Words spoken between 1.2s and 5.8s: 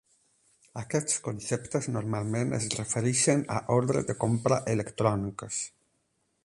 conceptes normalment es refereixen a "ordres de compra electròniques".